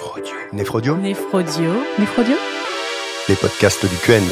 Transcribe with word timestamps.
Néphrodio. 0.00 0.34
Néphrodio. 0.54 0.96
Néphrodio. 0.96 1.72
Néphrodio. 1.98 2.34
Les 3.28 3.34
podcasts 3.34 3.84
du 3.84 3.96
QN. 3.96 4.22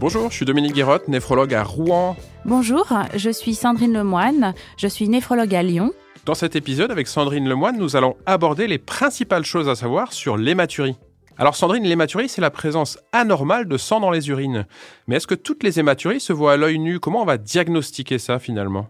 Bonjour, 0.00 0.30
je 0.30 0.36
suis 0.36 0.46
Dominique 0.46 0.72
Guérotte, 0.72 1.08
néphrologue 1.08 1.52
à 1.52 1.62
Rouen. 1.62 2.16
Bonjour, 2.46 2.86
je 3.14 3.28
suis 3.28 3.54
Sandrine 3.54 3.92
Lemoine, 3.92 4.54
je 4.78 4.86
suis 4.86 5.10
néphrologue 5.10 5.54
à 5.54 5.62
Lyon. 5.62 5.92
Dans 6.24 6.34
cet 6.34 6.56
épisode, 6.56 6.90
avec 6.90 7.06
Sandrine 7.06 7.46
Lemoine, 7.46 7.76
nous 7.76 7.96
allons 7.96 8.16
aborder 8.24 8.66
les 8.66 8.78
principales 8.78 9.44
choses 9.44 9.68
à 9.68 9.74
savoir 9.74 10.14
sur 10.14 10.38
l'hématurie. 10.38 10.96
Alors 11.40 11.54
Sandrine, 11.54 11.84
l'hématurie, 11.84 12.28
c'est 12.28 12.40
la 12.40 12.50
présence 12.50 12.98
anormale 13.12 13.68
de 13.68 13.76
sang 13.76 14.00
dans 14.00 14.10
les 14.10 14.28
urines. 14.28 14.66
Mais 15.06 15.16
est-ce 15.16 15.28
que 15.28 15.36
toutes 15.36 15.62
les 15.62 15.78
hématuries 15.78 16.18
se 16.18 16.32
voient 16.32 16.54
à 16.54 16.56
l'œil 16.56 16.80
nu? 16.80 16.98
Comment 16.98 17.22
on 17.22 17.26
va 17.26 17.38
diagnostiquer 17.38 18.18
ça 18.18 18.40
finalement? 18.40 18.88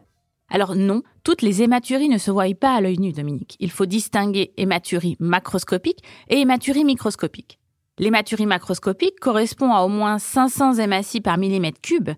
Alors 0.49 0.75
non, 0.75 1.03
toutes 1.25 1.43
les 1.43 1.61
hématuries 1.63 2.09
ne 2.09 2.17
se 2.17 2.31
voient 2.31 2.47
pas 2.59 2.75
à 2.75 2.81
l'œil 2.81 2.99
nu, 2.99 3.13
Dominique. 3.13 3.57
Il 3.61 3.71
faut 3.71 3.85
distinguer 3.85 4.55
hématurie 4.57 5.17
macroscopique 5.21 6.03
et 6.31 6.39
hématurie 6.39 6.87
microscopique. 6.87 7.59
L'hématurie 7.99 8.47
macroscopique 8.47 9.21
correspond 9.21 9.75
à 9.75 9.83
au 9.83 9.89
moins 9.89 10.19
500 10.19 10.79
hématies 10.79 11.21
par 11.21 11.37
millimètre 11.37 11.83
cube. 11.83 12.09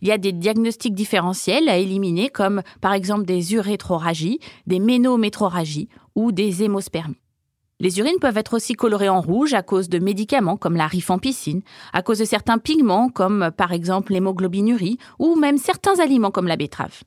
Il 0.00 0.08
y 0.08 0.12
a 0.12 0.18
des 0.18 0.32
diagnostics 0.32 0.94
différentiels 0.94 1.68
à 1.68 1.76
éliminer 1.76 2.30
comme 2.30 2.62
par 2.80 2.94
exemple 2.94 3.26
des 3.26 3.52
urétroragies, 3.52 4.38
des 4.66 4.78
ménométroragies 4.78 5.90
ou 6.14 6.32
des 6.32 6.62
hémospermies. 6.62 7.20
Les 7.80 7.98
urines 7.98 8.20
peuvent 8.20 8.38
être 8.38 8.54
aussi 8.54 8.74
colorées 8.74 9.08
en 9.08 9.20
rouge 9.20 9.52
à 9.52 9.62
cause 9.62 9.88
de 9.88 9.98
médicaments 9.98 10.56
comme 10.56 10.76
la 10.76 10.86
rifampicine, 10.86 11.62
à 11.92 12.02
cause 12.02 12.18
de 12.18 12.24
certains 12.24 12.58
pigments 12.58 13.08
comme 13.08 13.50
par 13.56 13.72
exemple 13.72 14.12
l'hémoglobinurie 14.12 14.98
ou 15.18 15.34
même 15.34 15.58
certains 15.58 15.98
aliments 15.98 16.30
comme 16.30 16.46
la 16.46 16.56
betterave. 16.56 17.02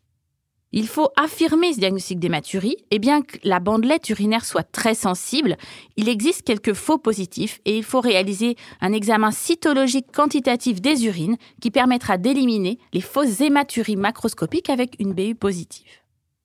Il 0.74 0.88
faut 0.88 1.10
affirmer 1.16 1.72
ce 1.72 1.80
diagnostic 1.80 2.20
d'hématurie 2.20 2.76
et 2.92 3.00
bien 3.00 3.22
que 3.22 3.38
la 3.44 3.62
bandelette 3.62 4.10
urinaire 4.10 4.44
soit 4.44 4.70
très 4.70 4.96
sensible, 4.96 5.56
il 5.96 6.10
existe 6.10 6.44
quelques 6.44 6.74
faux 6.74 6.98
positifs 6.98 7.62
et 7.64 7.78
il 7.78 7.84
faut 7.84 8.02
réaliser 8.02 8.58
un 8.82 8.92
examen 8.92 9.32
cytologique 9.32 10.12
quantitatif 10.12 10.82
des 10.82 11.06
urines 11.06 11.38
qui 11.62 11.72
permettra 11.72 12.18
d'éliminer 12.18 12.80
les 12.92 13.02
fausses 13.02 13.40
hématuries 13.40 13.96
macroscopiques 13.96 14.70
avec 14.70 14.98
une 15.00 15.14
BU 15.14 15.36
positive. 15.36 15.88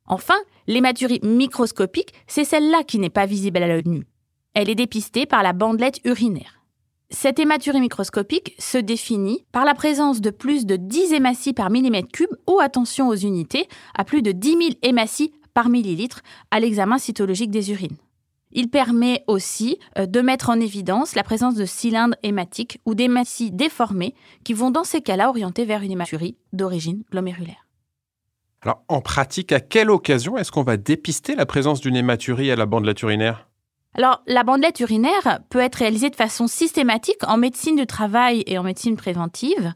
Enfin, 0.07 0.39
l'hématurie 0.69 1.20
microscopique, 1.25 2.14
c'est 2.29 2.45
celle-là 2.45 2.84
qui 2.84 3.01
n'est 3.01 3.11
pas 3.11 3.27
visible 3.27 3.61
à 3.62 3.67
l'œil 3.67 3.83
nu. 3.86 4.07
Elle 4.55 4.69
est 4.69 4.75
dépistée 4.75 5.27
par 5.27 5.42
la 5.42 5.53
bandelette 5.53 6.00
urinaire. 6.05 6.62
Cette 7.11 7.39
hématurie 7.39 7.81
microscopique 7.81 8.55
se 8.58 8.78
définit 8.78 9.45
par 9.53 9.64
la 9.64 9.75
présence 9.75 10.20
de 10.20 10.31
plus 10.31 10.67
de 10.67 10.77
10 10.77 11.12
hématies 11.12 11.53
par 11.53 11.70
millimètre 11.70 12.08
cube 12.12 12.34
ou, 12.48 12.58
attention 12.61 13.08
aux 13.08 13.14
unités, 13.14 13.69
à 13.95 14.05
plus 14.05 14.23
de 14.23 14.33
10 14.33 14.48
000 14.48 14.61
hématies 14.83 15.33
par 15.53 15.69
millilitre 15.69 16.23
à 16.50 16.61
l'examen 16.61 16.98
cytologique 16.98 17.50
des 17.50 17.70
urines. 17.70 17.97
Il 18.50 18.69
permet 18.69 19.25
aussi 19.27 19.78
euh, 19.98 20.06
de 20.06 20.20
mettre 20.20 20.50
en 20.50 20.61
évidence 20.61 21.14
la 21.14 21.23
présence 21.23 21.55
de 21.55 21.64
cylindres 21.64 22.17
hématiques 22.23 22.80
ou 22.84 22.95
d'hématies 22.95 23.50
déformées 23.50 24.14
qui 24.45 24.53
vont 24.53 24.70
dans 24.70 24.84
ces 24.84 25.00
cas-là 25.00 25.28
orienter 25.28 25.64
vers 25.64 25.83
une 25.83 25.92
hématurie 25.92 26.36
d'origine 26.53 27.03
glomérulaire. 27.11 27.67
Alors, 28.61 28.84
en 28.89 29.00
pratique, 29.00 29.53
à 29.53 29.61
quelle 29.61 29.91
occasion 29.91 30.36
est-ce 30.36 30.53
qu'on 30.53 30.62
va 30.62 30.77
dépister 30.77 31.34
la 31.34 31.47
présence 31.47 31.80
d'une 31.80 31.97
hématurie 31.97 32.50
à 32.50 32.56
la 32.56 32.67
bandelette 32.67 33.03
urinaire? 33.03 33.48
Alors, 33.95 34.23
la 34.27 34.43
bandelette 34.43 34.81
urinaire 34.81 35.41
peut 35.51 35.59
être 35.59 35.77
réalisée 35.77 36.09
de 36.09 36.17
façon 36.17 36.47
systématique 36.47 37.29
en 37.29 37.37
médecine 37.37 37.77
du 37.77 37.87
travail 37.87 38.43
et 38.47 38.57
en 38.57 38.62
médecine 38.62 38.97
préventive, 38.97 39.75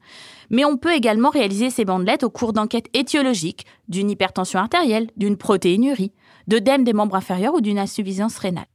mais 0.48 0.64
on 0.64 0.78
peut 0.78 0.94
également 0.94 1.28
réaliser 1.28 1.68
ces 1.68 1.84
bandelettes 1.84 2.22
au 2.22 2.30
cours 2.30 2.54
d'enquêtes 2.54 2.88
étiologiques 2.94 3.66
d'une 3.88 4.10
hypertension 4.10 4.58
artérielle, 4.58 5.10
d'une 5.18 5.36
protéinurie, 5.36 6.12
d'œdème 6.46 6.82
des 6.82 6.94
membres 6.94 7.16
inférieurs 7.16 7.54
ou 7.54 7.60
d'une 7.60 7.78
insuffisance 7.78 8.38
rénale. 8.38 8.66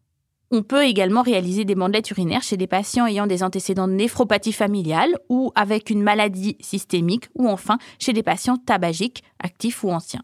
On 0.51 0.63
peut 0.63 0.84
également 0.84 1.22
réaliser 1.22 1.66
des 1.66 1.75
bandelettes 1.75 2.12
urinaires 2.12 2.44
chez 2.44 2.57
des 2.57 2.68
patients 2.68 3.07
ayant 3.07 3.25
des 3.25 3.41
antécédents 3.41 3.88
de 3.88 3.94
néphropathie 3.94 4.51
familiale 4.51 5.18
ou 5.30 5.51
avec 5.56 5.90
une 5.90 6.03
maladie 6.03 6.57
systémique 6.59 7.30
ou 7.35 7.47
enfin 7.47 7.78
chez 8.00 8.13
des 8.13 8.22
patients 8.22 8.57
tabagiques, 8.57 9.24
actifs 9.40 9.84
ou 9.84 9.90
anciens 9.90 10.24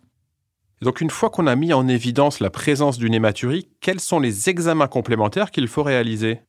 donc 0.81 1.01
une 1.01 1.09
fois 1.09 1.29
qu'on 1.29 1.47
a 1.47 1.55
mis 1.55 1.73
en 1.73 1.88
évidence 1.88 2.39
la 2.39 2.49
présence 2.49 2.97
d'une 2.97 3.13
hématurie, 3.13 3.69
quels 3.81 3.99
sont 3.99 4.19
les 4.19 4.49
examens 4.49 4.88
complémentaires 4.88 5.51
qu'il 5.51 5.67
faut 5.67 5.83
réaliser? 5.83 6.41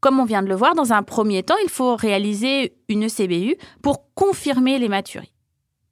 Comme 0.00 0.18
on 0.18 0.24
vient 0.24 0.42
de 0.42 0.48
le 0.48 0.54
voir, 0.54 0.74
dans 0.74 0.92
un 0.92 1.02
premier 1.02 1.42
temps, 1.42 1.54
il 1.62 1.70
faut 1.70 1.94
réaliser 1.94 2.74
une 2.88 3.04
ECBU 3.04 3.56
pour 3.82 4.12
confirmer 4.14 4.78
l'hématurie. 4.78 5.32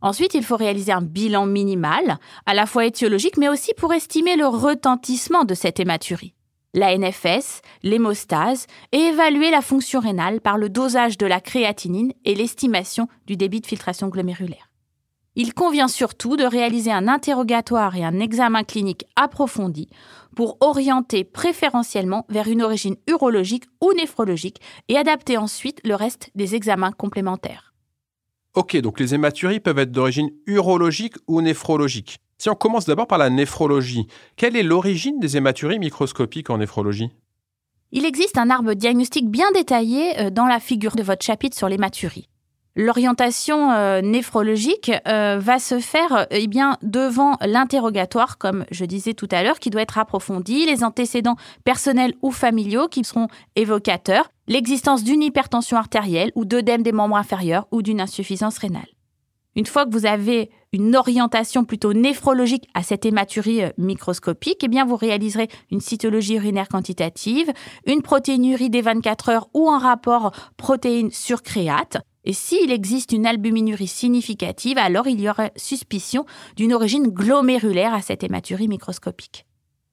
Ensuite, 0.01 0.35
il 0.35 0.43
faut 0.43 0.57
réaliser 0.57 0.93
un 0.93 1.03
bilan 1.03 1.47
minimal, 1.47 2.19
à 2.47 2.55
la 2.55 2.67
fois 2.67 2.87
étiologique, 2.87 3.37
mais 3.37 3.49
aussi 3.49 3.75
pour 3.75 3.93
estimer 3.93 4.35
le 4.37 4.47
retentissement 4.47 5.45
de 5.45 5.55
cette 5.55 5.79
hématurie. 5.79 6.35
La 6.73 6.97
NFS, 6.97 7.61
l'hémostase, 7.83 8.67
et 8.93 8.99
évaluer 8.99 9.51
la 9.51 9.61
fonction 9.61 10.01
rénale 10.01 10.41
par 10.41 10.57
le 10.57 10.71
dosage 10.71 11.19
de 11.19 11.27
la 11.27 11.41
créatinine 11.41 12.13
et 12.25 12.35
l'estimation 12.35 13.09
du 13.27 13.37
débit 13.37 13.61
de 13.61 13.67
filtration 13.67 14.09
glomérulaire. 14.09 14.70
Il 15.43 15.55
convient 15.55 15.89
surtout 15.89 16.37
de 16.37 16.45
réaliser 16.45 16.93
un 16.93 17.09
interrogatoire 17.09 17.97
et 17.97 18.05
un 18.05 18.21
examen 18.21 18.63
clinique 18.63 19.07
approfondi 19.17 19.89
pour 20.37 20.59
orienter 20.61 21.25
préférentiellement 21.25 22.27
vers 22.29 22.47
une 22.47 22.61
origine 22.61 22.97
urologique 23.09 23.65
ou 23.81 23.95
néphrologique 23.95 24.61
et 24.89 24.99
adapter 24.99 25.39
ensuite 25.39 25.81
le 25.83 25.95
reste 25.95 26.29
des 26.35 26.57
examens 26.57 26.93
complémentaires. 26.93 27.73
Ok, 28.53 28.77
donc 28.83 29.01
les 29.01 29.15
hématuries 29.15 29.61
peuvent 29.61 29.79
être 29.79 29.93
d'origine 29.93 30.29
urologique 30.45 31.17
ou 31.27 31.41
néphrologique. 31.41 32.19
Si 32.37 32.51
on 32.51 32.55
commence 32.55 32.85
d'abord 32.85 33.07
par 33.07 33.17
la 33.17 33.31
néphrologie, 33.31 34.09
quelle 34.37 34.57
est 34.57 34.63
l'origine 34.63 35.21
des 35.21 35.39
hématuries 35.39 35.79
microscopiques 35.79 36.51
en 36.51 36.59
néphrologie? 36.59 37.13
Il 37.93 38.05
existe 38.05 38.37
un 38.37 38.51
arbre 38.51 38.75
diagnostique 38.75 39.31
bien 39.31 39.51
détaillé 39.53 40.21
euh, 40.21 40.29
dans 40.29 40.47
la 40.47 40.61
figure 40.61 40.97
de 40.97 41.03
votre 41.03 41.25
chapitre 41.25 41.57
sur 41.57 41.71
l'hématurie. 41.71 42.29
L'orientation 42.83 43.73
euh, 43.73 44.01
néphrologique 44.01 44.91
euh, 45.07 45.39
va 45.39 45.59
se 45.59 45.81
faire 45.81 46.13
euh, 46.13 46.25
eh 46.31 46.49
devant 46.81 47.37
l'interrogatoire, 47.43 48.39
comme 48.39 48.65
je 48.71 48.87
disais 48.87 49.13
tout 49.13 49.29
à 49.33 49.43
l'heure, 49.43 49.59
qui 49.59 49.69
doit 49.69 49.83
être 49.83 49.99
approfondi, 49.99 50.65
les 50.65 50.83
antécédents 50.83 51.37
personnels 51.63 52.15
ou 52.23 52.31
familiaux 52.31 52.89
qui 52.89 53.05
seront 53.05 53.29
évocateurs, 53.55 54.31
l'existence 54.49 55.05
d'une 55.05 55.23
hypertension 55.23 55.77
artérielle 55.77 56.33
ou 56.35 56.47
d'œdème 56.47 56.83
des 56.83 56.93
membres 56.93 57.17
inférieurs 57.17 57.67
ou 57.71 57.83
d'une 57.83 58.01
insuffisance 58.01 58.57
rénale. 58.57 58.89
Une 59.57 59.67
fois 59.67 59.85
que 59.85 59.93
vous 59.93 60.07
avez 60.07 60.49
une 60.73 60.97
orientation 60.97 61.67
plutôt 61.67 61.93
néphrologique 61.93 62.67
à 62.73 62.83
cette 62.83 63.05
hématurie 63.05 63.61
microscopique, 63.77 64.63
eh 64.65 64.69
bien 64.69 64.87
vous 64.87 64.97
réaliserez 64.97 65.49
une 65.71 65.81
cytologie 65.81 66.37
urinaire 66.37 66.69
quantitative, 66.69 67.53
une 67.85 68.01
protéinurie 68.01 68.71
des 68.71 68.81
24 68.81 69.29
heures 69.29 69.49
ou 69.53 69.69
un 69.69 69.79
rapport 69.79 70.33
protéines 70.57 71.11
sur 71.11 71.43
créate 71.43 71.99
et 72.25 72.33
s'il 72.33 72.71
existe 72.71 73.13
une 73.13 73.27
albuminurie 73.27 73.87
significative, 73.87 74.79
alors 74.79 75.07
il 75.07 75.21
y 75.21 75.29
aurait 75.29 75.53
suspicion 75.57 76.27
d'une 76.57 76.75
origine 76.75 77.09
glomérulaire 77.09 77.95
à 77.95 78.03
cette 78.03 78.23
hématurie 78.23 78.69
microscopique. 78.69 79.47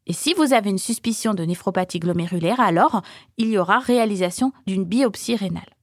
Et 0.07 0.13
si 0.13 0.33
vous 0.33 0.53
avez 0.53 0.69
une 0.69 0.77
suspicion 0.77 1.33
de 1.33 1.43
néphropathie 1.43 1.99
glomérulaire, 1.99 2.59
alors 2.59 3.01
il 3.37 3.49
y 3.49 3.57
aura 3.57 3.79
réalisation 3.79 4.51
d'une 4.66 4.85
biopsie 4.85 5.35
rénale. 5.35 5.75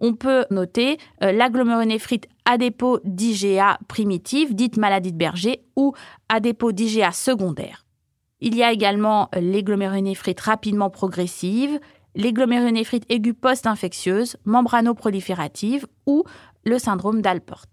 On 0.00 0.14
peut 0.14 0.44
noter 0.50 0.98
euh, 1.22 1.30
l'aggloméronéphrite 1.32 2.26
adépo 2.44 2.98
d'IgA 3.04 3.78
primitive, 3.86 4.54
dite 4.54 4.76
maladie 4.76 5.12
de 5.12 5.16
Berger, 5.16 5.64
ou 5.76 5.92
adépo 6.28 6.72
d'IgA 6.72 7.12
secondaire. 7.12 7.86
Il 8.40 8.56
y 8.56 8.62
a 8.62 8.72
également 8.72 9.28
euh, 9.34 9.40
les 9.40 9.64
rapidement 10.40 10.90
progressive, 10.90 11.78
les 12.14 12.32
glomérulonéphrite 12.32 13.04
aiguë 13.08 13.34
post-infectieuse, 13.34 14.36
membrano-proliférative 14.44 15.86
ou 16.06 16.24
le 16.64 16.78
syndrome 16.78 17.22
d'Alport. 17.22 17.66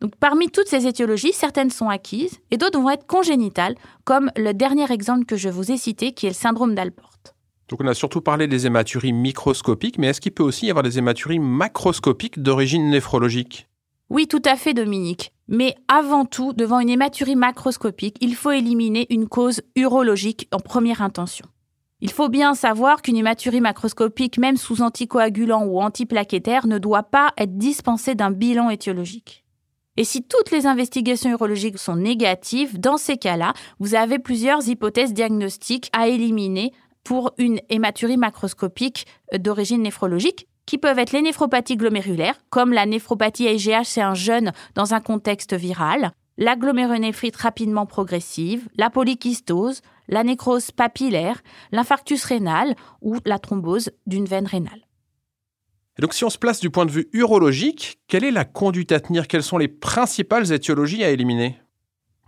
Donc, 0.00 0.14
parmi 0.16 0.48
toutes 0.50 0.68
ces 0.68 0.86
étiologies, 0.86 1.32
certaines 1.32 1.70
sont 1.70 1.88
acquises 1.88 2.38
et 2.50 2.56
d'autres 2.56 2.78
vont 2.78 2.90
être 2.90 3.06
congénitales, 3.06 3.74
comme 4.04 4.30
le 4.36 4.52
dernier 4.52 4.90
exemple 4.92 5.24
que 5.24 5.36
je 5.36 5.48
vous 5.48 5.72
ai 5.72 5.76
cité, 5.76 6.12
qui 6.12 6.26
est 6.26 6.30
le 6.30 6.34
syndrome 6.34 6.74
d'Alport. 6.74 7.18
Donc, 7.68 7.82
on 7.82 7.86
a 7.86 7.94
surtout 7.94 8.20
parlé 8.20 8.46
des 8.46 8.66
hématuries 8.66 9.12
microscopiques, 9.12 9.98
mais 9.98 10.08
est-ce 10.08 10.20
qu'il 10.20 10.32
peut 10.32 10.44
aussi 10.44 10.66
y 10.66 10.70
avoir 10.70 10.84
des 10.84 10.98
hématuries 10.98 11.40
macroscopiques 11.40 12.40
d'origine 12.40 12.90
néphrologique? 12.90 13.68
Oui, 14.08 14.26
tout 14.26 14.42
à 14.44 14.56
fait, 14.56 14.72
Dominique. 14.72 15.32
Mais 15.48 15.74
avant 15.88 16.24
tout, 16.24 16.52
devant 16.52 16.80
une 16.80 16.88
hématurie 16.88 17.36
macroscopique, 17.36 18.16
il 18.20 18.34
faut 18.34 18.52
éliminer 18.52 19.06
une 19.10 19.28
cause 19.28 19.60
urologique 19.76 20.48
en 20.52 20.60
première 20.60 21.02
intention. 21.02 21.44
Il 22.00 22.12
faut 22.12 22.28
bien 22.28 22.54
savoir 22.54 23.02
qu'une 23.02 23.16
hématurie 23.16 23.60
macroscopique, 23.60 24.38
même 24.38 24.56
sous 24.56 24.82
anticoagulant 24.82 25.64
ou 25.64 25.80
antiplaquettaire, 25.80 26.68
ne 26.68 26.78
doit 26.78 27.02
pas 27.02 27.32
être 27.36 27.58
dispensée 27.58 28.14
d'un 28.14 28.30
bilan 28.30 28.70
étiologique. 28.70 29.44
Et 29.96 30.04
si 30.04 30.22
toutes 30.22 30.52
les 30.52 30.66
investigations 30.66 31.30
urologiques 31.30 31.78
sont 31.78 31.96
négatives, 31.96 32.78
dans 32.78 32.98
ces 32.98 33.16
cas-là, 33.16 33.52
vous 33.80 33.96
avez 33.96 34.20
plusieurs 34.20 34.68
hypothèses 34.68 35.12
diagnostiques 35.12 35.90
à 35.92 36.06
éliminer 36.06 36.72
pour 37.02 37.32
une 37.36 37.60
hématurie 37.68 38.16
macroscopique 38.16 39.06
d'origine 39.36 39.82
néphrologique 39.82 40.46
qui 40.66 40.78
peuvent 40.78 41.00
être 41.00 41.12
les 41.12 41.22
néphropathies 41.22 41.76
glomérulaires, 41.76 42.38
comme 42.50 42.72
la 42.72 42.86
néphropathie 42.86 43.46
IgH 43.46 43.84
chez 43.84 44.02
un 44.02 44.14
jeune 44.14 44.52
dans 44.76 44.94
un 44.94 45.00
contexte 45.00 45.54
viral, 45.54 46.12
la 46.36 46.54
glomérulonéphrite 46.54 47.34
rapidement 47.34 47.86
progressive, 47.86 48.68
la 48.76 48.90
polykystose, 48.90 49.82
la 50.08 50.24
nécrose 50.24 50.70
papillaire, 50.70 51.42
l'infarctus 51.72 52.24
rénal 52.24 52.74
ou 53.02 53.16
la 53.24 53.38
thrombose 53.38 53.90
d'une 54.06 54.26
veine 54.26 54.46
rénale. 54.46 54.86
Et 55.98 56.02
donc 56.02 56.14
si 56.14 56.24
on 56.24 56.30
se 56.30 56.38
place 56.38 56.60
du 56.60 56.70
point 56.70 56.86
de 56.86 56.92
vue 56.92 57.08
urologique, 57.12 57.98
quelle 58.06 58.24
est 58.24 58.30
la 58.30 58.44
conduite 58.44 58.92
à 58.92 59.00
tenir? 59.00 59.26
Quelles 59.26 59.42
sont 59.42 59.58
les 59.58 59.68
principales 59.68 60.52
étiologies 60.52 61.02
à 61.02 61.10
éliminer? 61.10 61.60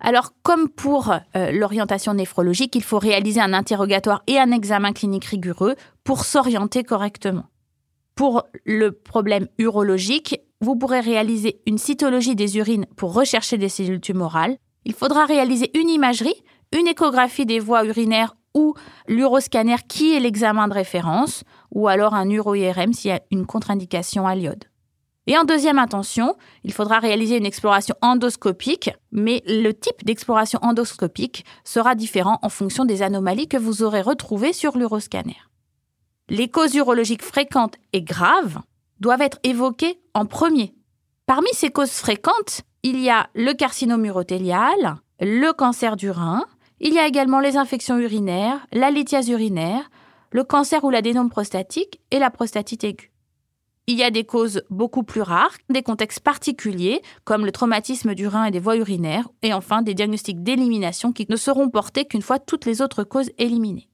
Alors, 0.01 0.33
comme 0.43 0.69
pour 0.69 1.13
euh, 1.13 1.53
l'orientation 1.53 2.15
néphrologique, 2.15 2.75
il 2.75 2.83
faut 2.83 2.99
réaliser 2.99 3.41
un 3.41 3.53
interrogatoire 3.53 4.23
et 4.27 4.39
un 4.39 4.51
examen 4.51 4.93
clinique 4.93 5.27
rigoureux 5.27 5.77
pour 6.05 6.25
s'orienter 6.25 6.85
correctement. 6.85 7.45
Pour 8.15 8.45
le 8.65 8.93
problème 8.93 9.47
urologique, 9.59 10.41
vous 10.61 10.77
pourrez 10.77 11.01
réaliser 11.01 11.61
une 11.67 11.79
cytologie 11.79 12.35
des 12.35 12.57
urines 12.57 12.87
pour 12.97 13.15
rechercher 13.15 13.59
des 13.59 13.69
cellules 13.69 14.01
tumorales. 14.01 14.57
Il 14.85 14.95
faudra 14.95 15.27
réaliser 15.27 15.71
une 15.79 15.91
imagerie, 15.91 16.43
une 16.73 16.87
échographie 16.87 17.47
des 17.47 17.59
voies 17.59 17.85
urinaires 17.85 18.35
ou 18.55 18.75
l'uroscanner 19.07 19.77
qui 19.89 20.15
est 20.15 20.21
l'examen 20.21 20.69
de 20.69 20.75
référence, 20.75 21.45
ou 21.71 21.89
alors 21.89 22.15
un 22.15 22.29
uro-IRM 22.29 22.93
s'il 22.93 23.11
y 23.11 23.15
a 23.15 23.21
une 23.31 23.47
contre-indication 23.47 24.27
à 24.27 24.35
l'iode. 24.35 24.65
Et 25.27 25.39
en 25.39 25.45
deuxième 25.45 25.79
intention, 25.79 26.37
il 26.65 26.73
faudra 26.73 26.99
réaliser 26.99 27.37
une 27.37 27.47
exploration 27.47 27.95
endoscopique, 28.01 28.91
mais 29.13 29.43
le 29.47 29.73
type 29.73 30.05
d'exploration 30.05 30.59
endoscopique 30.63 31.45
sera 31.63 31.95
différent 31.95 32.39
en 32.43 32.49
fonction 32.49 32.85
des 32.85 33.03
anomalies 33.03 33.47
que 33.47 33.57
vous 33.57 33.83
aurez 33.83 34.01
retrouvées 34.01 34.53
sur 34.53 34.77
l'uroscanner. 34.77 35.37
Les 36.29 36.49
causes 36.49 36.75
urologiques 36.75 37.23
fréquentes 37.23 37.77
et 37.93 38.03
graves 38.03 38.61
doivent 38.99 39.23
être 39.23 39.39
évoquées 39.45 40.01
en 40.15 40.27
premier. 40.27 40.75
Parmi 41.27 41.49
ces 41.53 41.71
causes 41.71 41.91
fréquentes, 41.91 42.63
il 42.83 42.99
y 42.99 43.11
a 43.11 43.29
le 43.35 43.53
carcinome 43.53 44.07
urothélial, 44.07 44.97
le 45.21 45.53
cancer 45.53 45.97
du 45.97 46.11
rein, 46.11 46.45
il 46.81 46.95
y 46.95 46.99
a 46.99 47.07
également 47.07 47.41
les 47.41 47.57
infections 47.57 47.99
urinaires, 47.99 48.67
la 48.73 48.91
lithiase 48.91 49.29
urinaire, 49.29 49.91
le 50.33 50.45
cancer 50.45 50.83
ou 50.83 50.91
l'adénome 50.91 51.29
prostatique 51.29 52.01
et 52.11 52.19
la 52.19 52.31
prostatite 52.31 52.85
aiguë. 52.85 53.13
Il 53.87 53.99
y 53.99 54.03
a 54.03 54.11
des 54.11 54.25
causes 54.25 54.63
beaucoup 54.71 55.03
plus 55.03 55.21
rares, 55.21 55.57
des 55.69 55.83
contextes 55.83 56.21
particuliers, 56.21 57.03
comme 57.25 57.45
le 57.45 57.53
traumatisme 57.53 58.15
du 58.15 58.27
rein 58.27 58.45
et 58.45 58.51
des 58.51 58.61
voies 58.61 58.77
urinaires, 58.77 59.29
et 59.43 59.53
enfin 59.53 59.83
des 59.83 59.95
diagnostics 59.95 60.43
d'élimination 60.43 61.13
qui 61.13 61.27
ne 61.29 61.37
seront 61.37 61.69
portés 61.69 62.05
qu'une 62.05 62.23
fois 62.23 62.39
toutes 62.39 62.67
les 62.67 62.83
autres 62.83 63.05
causes 63.05 63.31
éliminées. 63.37 63.89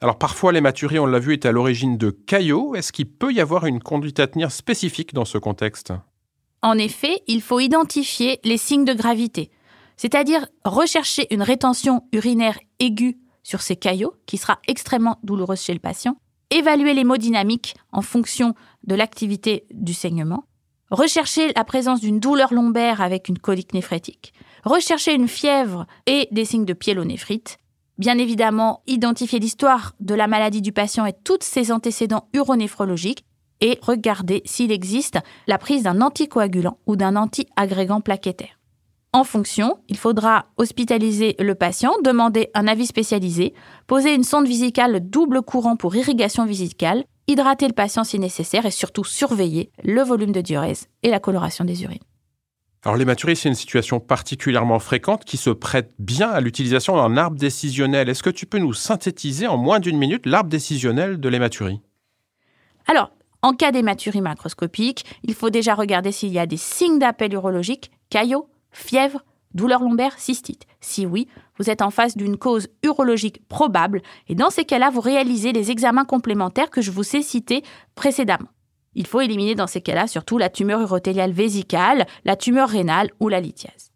Alors 0.00 0.18
parfois 0.18 0.52
l'hématurie, 0.52 0.98
on 0.98 1.06
l'a 1.06 1.20
vu, 1.20 1.32
est 1.32 1.46
à 1.46 1.52
l'origine 1.52 1.96
de 1.96 2.10
caillots. 2.10 2.74
Est-ce 2.74 2.92
qu'il 2.92 3.08
peut 3.08 3.32
y 3.32 3.40
avoir 3.40 3.64
une 3.66 3.80
conduite 3.80 4.20
à 4.20 4.26
tenir 4.26 4.50
spécifique 4.50 5.14
dans 5.14 5.24
ce 5.24 5.38
contexte? 5.38 5.92
En 6.60 6.76
effet, 6.76 7.22
il 7.28 7.40
faut 7.40 7.60
identifier 7.60 8.40
les 8.42 8.58
signes 8.58 8.84
de 8.84 8.94
gravité 8.94 9.50
c'est-à-dire 9.96 10.46
rechercher 10.64 11.32
une 11.34 11.42
rétention 11.42 12.02
urinaire 12.12 12.58
aiguë 12.78 13.18
sur 13.42 13.60
ces 13.60 13.76
caillots, 13.76 14.14
qui 14.26 14.38
sera 14.38 14.58
extrêmement 14.66 15.18
douloureuse 15.22 15.60
chez 15.60 15.74
le 15.74 15.80
patient, 15.80 16.16
évaluer 16.50 16.94
l'hémodynamique 16.94 17.74
en 17.92 18.02
fonction 18.02 18.54
de 18.84 18.94
l'activité 18.94 19.66
du 19.72 19.94
saignement, 19.94 20.44
rechercher 20.90 21.52
la 21.54 21.64
présence 21.64 22.00
d'une 22.00 22.20
douleur 22.20 22.54
lombaire 22.54 23.00
avec 23.00 23.28
une 23.28 23.38
colique 23.38 23.74
néphrétique, 23.74 24.32
rechercher 24.64 25.14
une 25.14 25.28
fièvre 25.28 25.86
et 26.06 26.28
des 26.30 26.44
signes 26.44 26.64
de 26.64 26.72
pyélonéphrite, 26.72 27.58
bien 27.98 28.18
évidemment 28.18 28.82
identifier 28.86 29.38
l'histoire 29.38 29.94
de 30.00 30.14
la 30.14 30.26
maladie 30.26 30.62
du 30.62 30.72
patient 30.72 31.06
et 31.06 31.12
tous 31.12 31.38
ses 31.42 31.70
antécédents 31.70 32.28
uronéphrologiques, 32.32 33.24
et 33.60 33.78
regarder 33.82 34.42
s'il 34.44 34.72
existe 34.72 35.18
la 35.46 35.58
prise 35.58 35.84
d'un 35.84 36.00
anticoagulant 36.00 36.78
ou 36.86 36.96
d'un 36.96 37.16
antiagrégant 37.16 38.00
plaquettaire. 38.00 38.58
En 39.14 39.22
fonction, 39.22 39.78
il 39.88 39.96
faudra 39.96 40.46
hospitaliser 40.56 41.36
le 41.38 41.54
patient, 41.54 41.92
demander 42.02 42.50
un 42.52 42.66
avis 42.66 42.86
spécialisé, 42.86 43.54
poser 43.86 44.12
une 44.12 44.24
sonde 44.24 44.48
visicale 44.48 45.08
double 45.08 45.42
courant 45.42 45.76
pour 45.76 45.94
irrigation 45.94 46.44
visicale, 46.44 47.04
hydrater 47.28 47.68
le 47.68 47.74
patient 47.74 48.02
si 48.02 48.18
nécessaire 48.18 48.66
et 48.66 48.72
surtout 48.72 49.04
surveiller 49.04 49.70
le 49.84 50.02
volume 50.02 50.32
de 50.32 50.40
diurèse 50.40 50.88
et 51.04 51.10
la 51.10 51.20
coloration 51.20 51.64
des 51.64 51.84
urines. 51.84 52.02
Alors 52.84 52.96
l'hématurie, 52.96 53.36
c'est 53.36 53.48
une 53.48 53.54
situation 53.54 54.00
particulièrement 54.00 54.80
fréquente 54.80 55.24
qui 55.24 55.36
se 55.36 55.50
prête 55.50 55.94
bien 56.00 56.30
à 56.30 56.40
l'utilisation 56.40 56.96
d'un 56.96 57.16
arbre 57.16 57.38
décisionnel. 57.38 58.08
Est-ce 58.08 58.24
que 58.24 58.30
tu 58.30 58.46
peux 58.46 58.58
nous 58.58 58.74
synthétiser 58.74 59.46
en 59.46 59.58
moins 59.58 59.78
d'une 59.78 59.96
minute 59.96 60.26
l'arbre 60.26 60.50
décisionnel 60.50 61.20
de 61.20 61.28
l'hématurie? 61.28 61.80
Alors, 62.88 63.12
en 63.42 63.52
cas 63.52 63.70
d'hématurie 63.70 64.22
macroscopique, 64.22 65.04
il 65.22 65.34
faut 65.34 65.50
déjà 65.50 65.76
regarder 65.76 66.10
s'il 66.10 66.32
y 66.32 66.40
a 66.40 66.46
des 66.46 66.56
signes 66.56 66.98
d'appel 66.98 67.32
urologique, 67.32 67.92
caillots, 68.10 68.48
fièvre, 68.74 69.24
douleur 69.54 69.82
lombaire, 69.82 70.18
cystite. 70.18 70.66
Si 70.80 71.06
oui, 71.06 71.28
vous 71.58 71.70
êtes 71.70 71.82
en 71.82 71.90
face 71.90 72.16
d'une 72.16 72.36
cause 72.36 72.68
urologique 72.82 73.46
probable 73.48 74.02
et 74.28 74.34
dans 74.34 74.50
ces 74.50 74.64
cas-là, 74.64 74.90
vous 74.90 75.00
réalisez 75.00 75.52
les 75.52 75.70
examens 75.70 76.04
complémentaires 76.04 76.70
que 76.70 76.82
je 76.82 76.90
vous 76.90 77.16
ai 77.16 77.22
cités 77.22 77.62
précédemment. 77.94 78.48
Il 78.94 79.06
faut 79.06 79.20
éliminer 79.20 79.54
dans 79.54 79.66
ces 79.66 79.80
cas-là 79.80 80.06
surtout 80.06 80.38
la 80.38 80.50
tumeur 80.50 80.80
urothéliale 80.80 81.32
vésicale, 81.32 82.06
la 82.24 82.36
tumeur 82.36 82.68
rénale 82.68 83.10
ou 83.20 83.28
la 83.28 83.40
lithiase. 83.40 83.90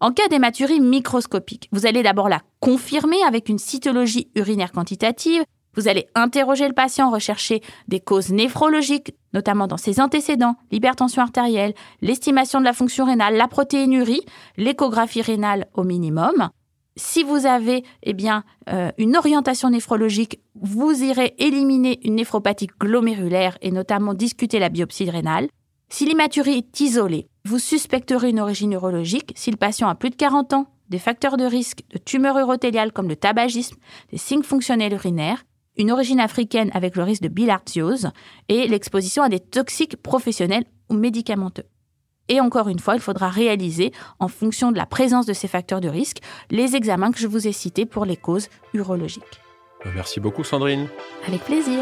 En 0.00 0.10
cas 0.10 0.26
d'hématurie 0.28 0.80
microscopique, 0.80 1.68
vous 1.70 1.86
allez 1.86 2.02
d'abord 2.02 2.28
la 2.28 2.42
confirmer 2.60 3.22
avec 3.22 3.48
une 3.48 3.58
cytologie 3.58 4.30
urinaire 4.34 4.72
quantitative 4.72 5.44
vous 5.76 5.88
allez 5.88 6.06
interroger 6.14 6.68
le 6.68 6.74
patient, 6.74 7.10
rechercher 7.10 7.62
des 7.88 8.00
causes 8.00 8.30
néphrologiques, 8.30 9.14
notamment 9.32 9.66
dans 9.66 9.76
ses 9.76 10.00
antécédents, 10.00 10.56
l'hypertension 10.70 11.22
artérielle, 11.22 11.74
l'estimation 12.00 12.60
de 12.60 12.64
la 12.64 12.72
fonction 12.72 13.04
rénale, 13.04 13.36
la 13.36 13.48
protéinurie, 13.48 14.22
l'échographie 14.56 15.22
rénale 15.22 15.66
au 15.74 15.84
minimum. 15.84 16.50
Si 16.96 17.22
vous 17.22 17.46
avez 17.46 17.84
eh 18.02 18.12
bien, 18.12 18.44
euh, 18.68 18.90
une 18.98 19.16
orientation 19.16 19.70
néphrologique, 19.70 20.40
vous 20.54 21.02
irez 21.02 21.34
éliminer 21.38 21.98
une 22.06 22.16
néphropathie 22.16 22.68
glomérulaire 22.78 23.56
et 23.62 23.70
notamment 23.70 24.12
discuter 24.12 24.58
la 24.58 24.68
biopsie 24.68 25.08
rénale. 25.08 25.48
Si 25.88 26.04
l'hématurie 26.04 26.58
est 26.58 26.80
isolée, 26.80 27.28
vous 27.46 27.58
suspecterez 27.58 28.30
une 28.30 28.40
origine 28.40 28.72
urologique 28.72 29.32
si 29.36 29.50
le 29.50 29.56
patient 29.56 29.88
a 29.88 29.94
plus 29.94 30.10
de 30.10 30.16
40 30.16 30.52
ans, 30.52 30.66
des 30.90 30.98
facteurs 30.98 31.38
de 31.38 31.44
risque 31.44 31.82
de 31.90 31.98
tumeurs 31.98 32.38
urothéliales 32.38 32.92
comme 32.92 33.08
le 33.08 33.16
tabagisme, 33.16 33.76
des 34.10 34.18
signes 34.18 34.42
fonctionnels 34.42 34.92
urinaires, 34.92 35.44
une 35.76 35.90
origine 35.90 36.20
africaine 36.20 36.70
avec 36.74 36.96
le 36.96 37.02
risque 37.02 37.22
de 37.22 37.28
bilharziose 37.28 38.10
et 38.48 38.66
l'exposition 38.66 39.22
à 39.22 39.28
des 39.28 39.40
toxiques 39.40 39.96
professionnels 39.96 40.64
ou 40.90 40.94
médicamenteux. 40.94 41.64
Et 42.28 42.40
encore 42.40 42.68
une 42.68 42.78
fois, 42.78 42.94
il 42.94 43.00
faudra 43.00 43.28
réaliser, 43.28 43.92
en 44.18 44.28
fonction 44.28 44.70
de 44.70 44.76
la 44.76 44.86
présence 44.86 45.26
de 45.26 45.32
ces 45.32 45.48
facteurs 45.48 45.80
de 45.80 45.88
risque, 45.88 46.18
les 46.50 46.76
examens 46.76 47.10
que 47.10 47.18
je 47.18 47.26
vous 47.26 47.48
ai 47.48 47.52
cités 47.52 47.84
pour 47.86 48.04
les 48.04 48.16
causes 48.16 48.48
urologiques. 48.74 49.40
Merci 49.94 50.20
beaucoup 50.20 50.44
Sandrine. 50.44 50.88
Avec 51.26 51.42
plaisir. 51.44 51.80